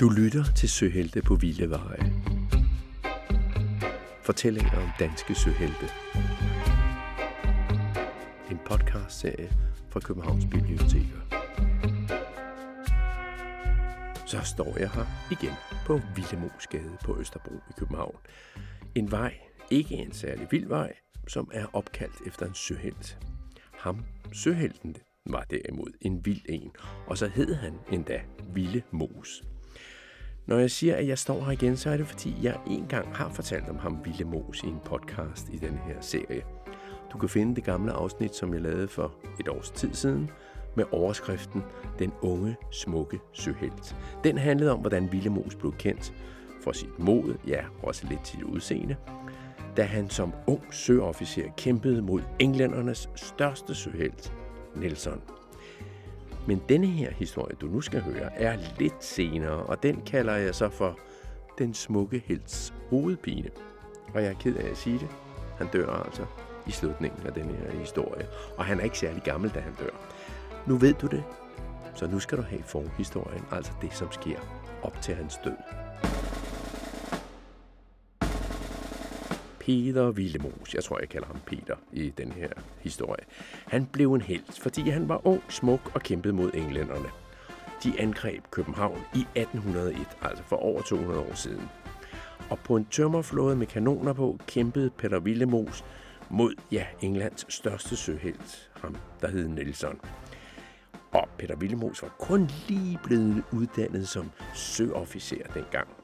[0.00, 2.12] Du lytter til Søhelte på Villeveje.
[4.22, 5.86] Fortællinger om danske søhelte.
[8.50, 9.50] En podcast-serie
[9.90, 11.20] fra Københavns Biblioteker.
[14.26, 15.54] Så står jeg her igen
[15.86, 18.16] på Vildemosgade på Østerbro i København.
[18.94, 19.34] En vej,
[19.70, 20.92] ikke en særlig vild vej,
[21.28, 23.18] som er opkaldt efter en søhelt.
[23.78, 26.70] Ham, søhelten, var derimod en vild en,
[27.06, 28.20] og så hed han endda
[28.54, 29.42] Ville Mos.
[30.46, 33.28] Når jeg siger, at jeg står her igen, så er det fordi, jeg engang har
[33.28, 36.42] fortalt om ham Ville Mos i en podcast i den her serie.
[37.12, 40.30] Du kan finde det gamle afsnit, som jeg lavede for et års tid siden,
[40.76, 41.62] med overskriften
[41.98, 43.96] Den unge, smukke søhelt.
[44.24, 46.12] Den handlede om, hvordan Ville Mos blev kendt
[46.62, 48.96] for sit mod, ja, også lidt sit udseende,
[49.76, 54.32] da han som ung søofficer kæmpede mod englændernes største søhelt,
[54.76, 55.20] Nelson.
[56.46, 60.54] Men denne her historie, du nu skal høre, er lidt senere, og den kalder jeg
[60.54, 60.98] så for
[61.58, 63.50] Den smukke helts hovedpine.
[64.14, 65.08] Og jeg er ked af at sige det.
[65.58, 66.26] Han dør altså
[66.66, 69.90] i slutningen af den her historie, og han er ikke særlig gammel, da han dør.
[70.66, 71.24] Nu ved du det,
[71.94, 74.38] så nu skal du have forhistorien, altså det, som sker
[74.82, 75.83] op til hans død.
[79.66, 82.48] Peter Villemos, jeg tror, jeg kalder ham Peter i den her
[82.80, 83.24] historie.
[83.66, 87.08] Han blev en helt, fordi han var ung, smuk og kæmpede mod englænderne.
[87.84, 91.68] De angreb København i 1801, altså for over 200 år siden.
[92.50, 95.84] Og på en tømmerflåde med kanoner på kæmpede Peter Villemos
[96.30, 100.00] mod, ja, Englands største søhelt, ham der hed Nelson.
[101.12, 106.03] Og Peter Villemos var kun lige blevet uddannet som søofficer dengang.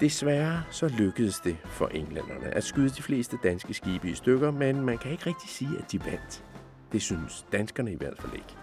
[0.00, 4.80] Desværre så lykkedes det for englænderne at skyde de fleste danske skibe i stykker, men
[4.80, 6.44] man kan ikke rigtig sige, at de vandt.
[6.92, 8.56] Det synes danskerne i hvert fald ikke.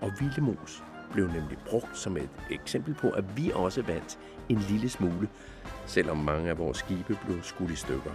[0.00, 0.82] Og Vildemos
[1.12, 4.18] blev nemlig brugt som et eksempel på, at vi også vandt
[4.48, 5.28] en lille smule,
[5.86, 8.12] selvom mange af vores skibe blev skudt i stykker.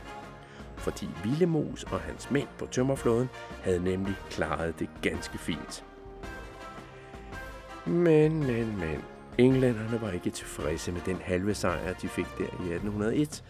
[0.77, 3.29] Fordi Villemos og hans mænd på tømmerflåden
[3.63, 5.85] havde nemlig klaret det ganske fint.
[7.85, 9.03] Men, men, men,
[9.39, 13.43] Englænderne var ikke tilfredse med den halve sejr, de fik der i 1801.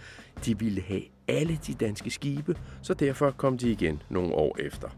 [0.46, 4.90] De ville have alle de danske skibe, så derfor kom de igen nogle år efter.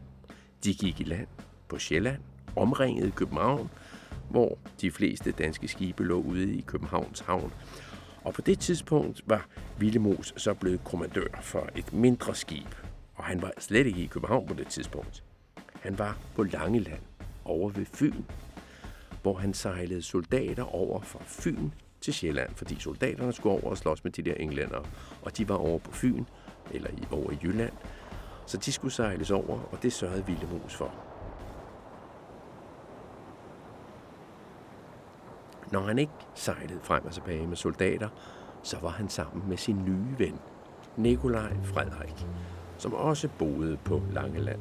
[0.64, 1.28] De gik i land
[1.70, 2.22] på Sjælland,
[2.56, 3.70] omringede København,
[4.30, 7.54] hvor de fleste danske skibe lå ude i Københavns havn.
[8.24, 9.48] Og på det tidspunkt var
[9.78, 12.76] Villemos så blevet kommandør for et mindre skib,
[13.16, 15.24] og han var slet ikke i København på det tidspunkt.
[15.82, 17.02] Han var på Langeland,
[17.46, 18.24] over ved Fyn,
[19.22, 21.70] hvor han sejlede soldater over fra Fyn
[22.02, 24.80] til Sjælland, fordi soldaterne skulle over og slås med de der englænder,
[25.22, 26.26] og de var over på Fyn,
[26.72, 27.74] eller i, over i Jylland,
[28.46, 30.94] så de skulle sejles over, og det sørgede Villemos for.
[35.72, 38.10] Når han ikke sejlede frem og tilbage med soldater,
[38.64, 40.40] så var han sammen med sin nye ven,
[40.98, 42.26] Nikolaj Frederik,
[42.78, 44.60] som også boede på Langeland.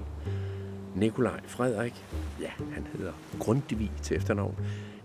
[0.95, 2.05] Nikolaj Frederik,
[2.41, 4.55] ja, han hedder Grundtvig til efternavn,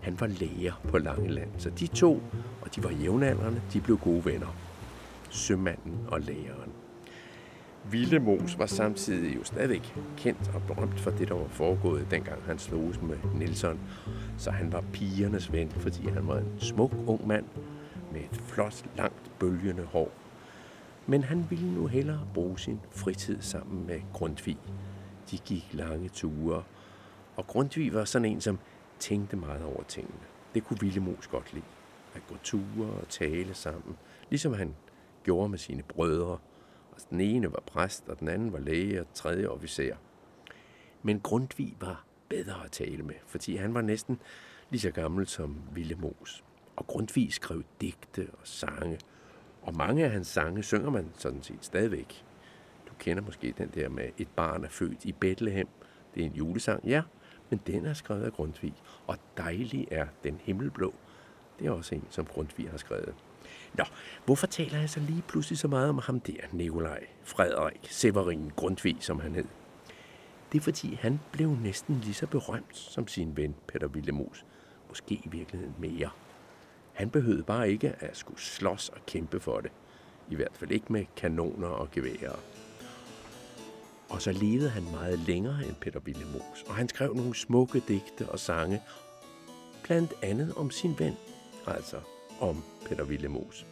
[0.00, 1.48] han var læger på Langeland.
[1.58, 2.22] Så de to,
[2.62, 4.56] og de var jævnaldrende, de blev gode venner.
[5.30, 6.72] Sømanden og lægeren.
[7.90, 9.82] Villemos var samtidig jo stadig
[10.16, 13.80] kendt og berømt for det, der var foregået, dengang han sloges med Nilsson.
[14.38, 17.44] Så han var pigernes ven, fordi han var en smuk ung mand
[18.12, 20.10] med et flot, langt, bølgende hår.
[21.06, 24.58] Men han ville nu hellere bruge sin fritid sammen med Grundtvig.
[25.30, 26.62] De gik lange ture,
[27.36, 28.58] og Grundtvig var sådan en, som
[28.98, 30.24] tænkte meget over tingene.
[30.54, 31.64] Det kunne Villemos godt lide.
[32.14, 33.96] At gå ture og tale sammen,
[34.30, 34.74] ligesom han
[35.24, 36.38] gjorde med sine brødre.
[36.92, 39.96] Og den ene var præst, og den anden var læge og tredje officer.
[41.02, 44.20] Men Grundtvig var bedre at tale med, fordi han var næsten
[44.70, 46.44] lige så gammel som Villemos.
[46.76, 48.98] Og Grundtvig skrev digte og sange,
[49.62, 52.25] og mange af hans sange synger man sådan set stadigvæk.
[52.98, 55.68] Kender måske den der med Et barn er født i Bethlehem.
[56.14, 57.02] Det er en julesang, ja,
[57.50, 58.74] men den er skrevet af Grundtvig.
[59.06, 60.94] Og dejlig er den himmelblå.
[61.58, 63.14] Det er også en, som Grundtvig har skrevet.
[63.74, 63.84] Nå,
[64.24, 68.96] hvorfor taler jeg så lige pludselig så meget om ham der, Nikolaj Frederik Severin Grundtvig,
[69.00, 69.46] som han hed?
[70.52, 74.44] Det er fordi, han blev næsten lige så berømt som sin ven Peter Villemos.
[74.88, 76.10] Måske i virkeligheden mere.
[76.92, 79.70] Han behøvede bare ikke at skulle slås og kæmpe for det.
[80.30, 82.36] I hvert fald ikke med kanoner og geværer.
[84.08, 88.28] Og så levede han meget længere end Peter Willemoes, og han skrev nogle smukke digte
[88.28, 88.82] og sange,
[89.82, 91.16] blandt andet om sin ven,
[91.66, 91.96] altså
[92.40, 93.66] om Peter Willemoes.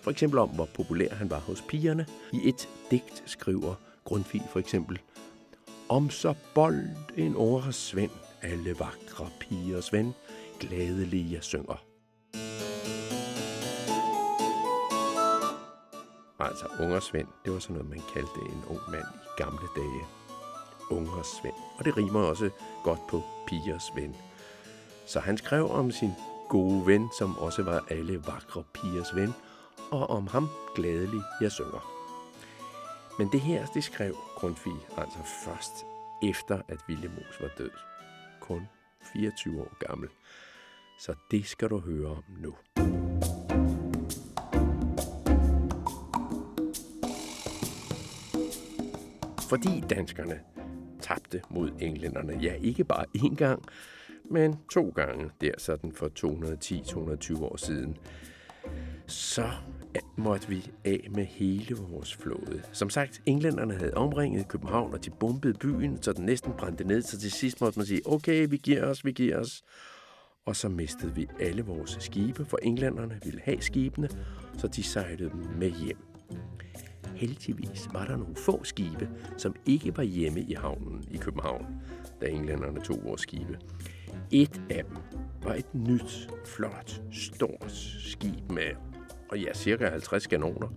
[0.00, 2.06] For eksempel om, hvor populær han var hos pigerne.
[2.32, 3.74] I et digt skriver
[4.04, 4.98] Grundtvig for eksempel,
[5.88, 8.10] Om så bold en åres svend,
[8.42, 10.14] alle vakre pigers ven,
[10.60, 11.93] gladelige jeg synger.
[16.38, 20.04] Altså ungersvend, det var sådan noget, man kaldte en ung mand i gamle dage.
[20.90, 21.54] Ungersvend.
[21.78, 22.50] Og det rimer også
[22.84, 24.16] godt på pigers ven.
[25.06, 26.10] Så han skrev om sin
[26.48, 29.34] gode ven, som også var alle vakre pigers ven,
[29.90, 31.94] og om ham gladelig jeg synger.
[33.18, 35.86] Men det her, det skrev Grundtvig altså først
[36.22, 37.70] efter, at Villemos var død.
[38.40, 38.68] Kun
[39.12, 40.08] 24 år gammel.
[40.98, 42.54] Så det skal du høre om nu.
[49.54, 50.40] Fordi danskerne
[51.00, 53.62] tabte mod englænderne, ja ikke bare én gang,
[54.30, 56.06] men to gange der sådan for
[57.38, 57.96] 210-220 år siden,
[59.06, 59.50] så
[60.16, 62.62] måtte vi af med hele vores flåde.
[62.72, 67.02] Som sagt, englænderne havde omringet København, og de bombede byen, så den næsten brændte ned,
[67.02, 69.62] så til sidst måtte man sige, okay, vi giver os, vi giver os.
[70.46, 74.08] Og så mistede vi alle vores skibe, for englænderne ville have skibene,
[74.58, 76.13] så de sejlede dem med hjem.
[77.16, 81.66] Heldigvis var der nogle få skibe, som ikke var hjemme i havnen i København,
[82.20, 83.58] da englænderne tog vores skibe.
[84.30, 84.96] Et af dem
[85.42, 88.70] var et nyt, flot, stort skib med
[89.30, 90.68] og ja, cirka 50 kanoner.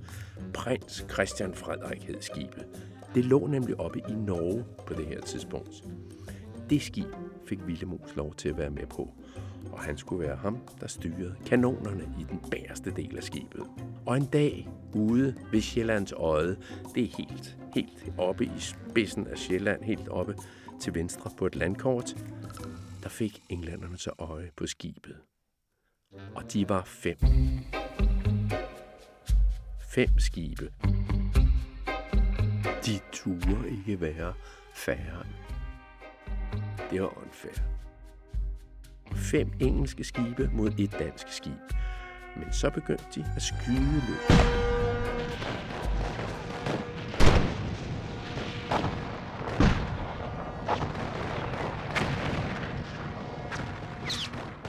[0.53, 2.65] Prins Christian Frederik hed skibet.
[3.15, 5.83] Det lå nemlig oppe i Norge på det her tidspunkt.
[6.69, 7.07] Det skib
[7.47, 9.13] fik Villemos lov til at være med på,
[9.71, 13.63] og han skulle være ham, der styrede kanonerne i den bagerste del af skibet.
[14.05, 16.55] Og en dag ude ved Sjællands Øje,
[16.95, 20.35] det er helt, helt oppe i spidsen af Sjælland, helt oppe
[20.81, 22.15] til venstre på et landkort,
[23.03, 25.15] der fik englænderne så øje på skibet.
[26.35, 27.17] Og de var fem
[29.97, 30.71] fem skibe.
[32.85, 34.33] De turde ikke være
[34.73, 35.25] færre.
[36.91, 37.86] Det var åndfærdigt.
[39.31, 41.73] Fem engelske skibe mod et dansk skib.
[42.35, 44.37] Men så begyndte de at skyde løb.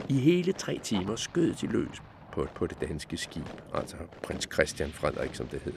[0.08, 2.02] I hele tre timer skød de løs
[2.32, 5.74] på, på det danske skib, altså prins Christian Frederik, som det hed.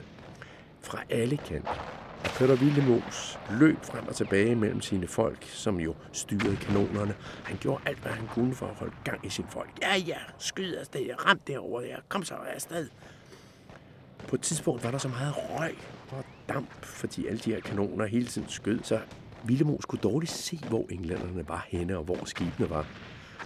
[0.80, 2.01] Fra alle kanter.
[2.24, 7.14] Peter Villemos løb frem og tilbage mellem sine folk, som jo styrede kanonerne.
[7.44, 9.70] Han gjorde alt, hvad han kunne for at holde gang i sine folk.
[9.82, 12.88] Ja, ja, skyd afsted, ram derover, ja, kom så afsted.
[14.28, 15.74] På et tidspunkt var der så meget røg
[16.10, 19.00] og damp, fordi alle de her kanoner hele tiden skød, så
[19.44, 22.86] Villemos kunne dårligt se, hvor englænderne var henne og hvor skibene var.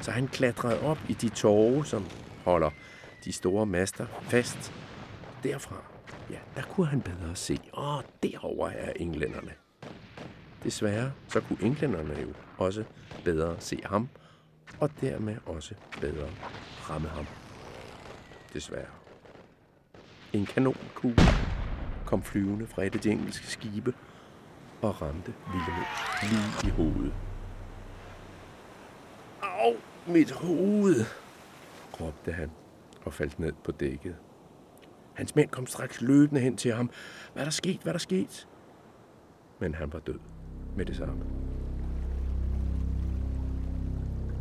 [0.01, 2.07] Så han klatrede op i de tårer, som
[2.45, 2.71] holder
[3.25, 4.73] de store master fast.
[5.43, 5.96] Derfra,
[6.31, 7.59] ja, der kunne han bedre se.
[7.75, 9.53] Åh, derover er englænderne.
[10.63, 12.29] Desværre, så kunne englænderne jo
[12.59, 12.85] også
[13.25, 14.09] bedre se ham,
[14.81, 16.29] og dermed også bedre
[16.91, 17.27] ramme ham.
[18.53, 18.91] Desværre.
[20.33, 21.23] En kanonkugle
[22.07, 23.95] kom flyvende fra et af de engelske skibe
[24.83, 25.85] og ramte Vilhelm
[26.23, 27.15] lige i hovedet.
[29.43, 29.75] Au,
[30.07, 31.05] mit hoved,
[32.01, 32.51] råbte han
[33.05, 34.17] og faldt ned på dækket.
[35.17, 36.91] Hans mænd kom straks løbende hen til ham.
[37.33, 37.81] Hvad er der sket?
[37.83, 38.49] Hvad er der sket?
[39.61, 40.19] Men han var død
[40.77, 41.25] med det samme.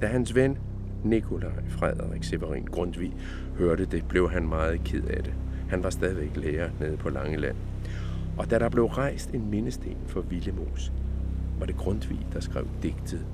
[0.02, 0.58] Da hans ven
[1.04, 3.14] Nikolaj Frederik Severin Grundtvig
[3.58, 5.34] hørte det, blev han meget ked af det.
[5.70, 7.56] Han var stadigvæk lærer nede på Langeland.
[8.38, 10.92] Og da der blev rejst en mindesten for Villemos,
[11.60, 13.26] var det Grundtvig, der skrev digtet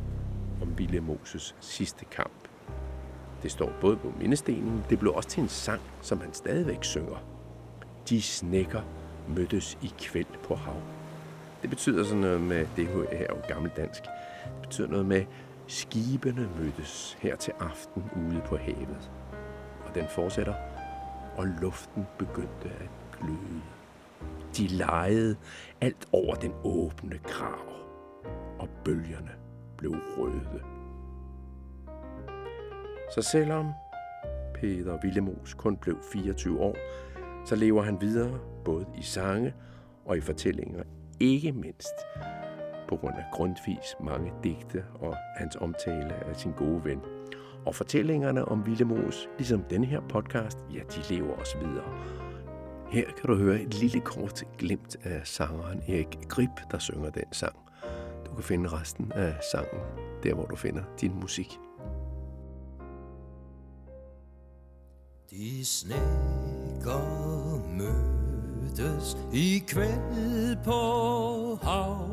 [0.61, 2.47] om Villemoses sidste kamp.
[3.43, 7.23] Det står både på mindestenen, det blev også til en sang, som han stadigvæk synger.
[8.09, 8.81] De snækker
[9.27, 10.81] mødtes i kvæld på hav.
[11.61, 14.03] Det betyder sådan noget med, det her er jo gammeldansk,
[14.45, 15.25] det betyder noget med,
[15.67, 19.11] skibene mødtes her til aften ude på havet.
[19.85, 20.53] Og den fortsætter,
[21.37, 22.89] og luften begyndte at
[23.19, 23.61] gløde.
[24.57, 25.35] De legede
[25.81, 27.65] alt over den åbne krav,
[28.59, 29.31] og bølgerne
[29.77, 30.61] blev røde.
[33.15, 33.71] Så selvom
[34.53, 36.75] Peter Villemos kun blev 24 år,
[37.45, 39.53] så lever han videre både i sange
[40.05, 40.83] og i fortællinger,
[41.19, 41.93] ikke mindst
[42.89, 46.99] på grund af Grundtvigs mange digte og hans omtale af sin gode ven.
[47.65, 51.93] Og fortællingerne om Villemos, ligesom denne her podcast, ja, de lever også videre.
[52.89, 57.23] Her kan du høre et lille kort glimt af sangeren Erik Grip, der synger den
[57.31, 57.55] sang.
[58.25, 59.81] Du kan finde resten af sangen
[60.23, 61.59] der, hvor du finder din musik.
[65.29, 65.65] De
[66.81, 72.09] snækker mødtes i kveld på hav,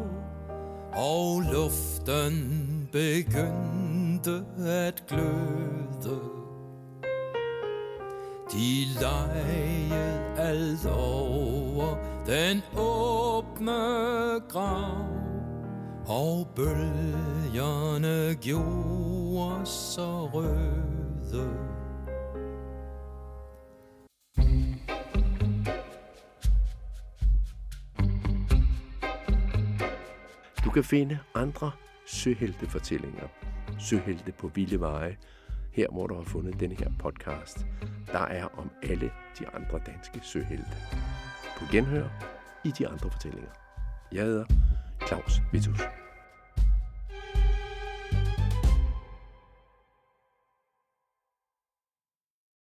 [0.94, 6.20] og luften begyndte at gløde.
[8.52, 11.96] De legede alt over
[12.26, 13.72] den åbne
[14.48, 15.06] grav
[16.06, 21.77] Og bølgerne gjorde så røde
[30.78, 31.70] kan finde andre
[32.06, 33.28] søheltefortællinger,
[33.78, 35.16] søhelte på vilde veje,
[35.72, 37.66] her hvor du har fundet denne her podcast.
[38.12, 40.76] Der er om alle de andre danske søhelte.
[41.58, 42.08] På genhør
[42.64, 43.50] i de andre fortællinger.
[44.12, 44.44] Jeg hedder
[45.06, 45.97] Claus Vitus.